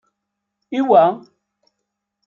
[0.79, 1.03] Iwa?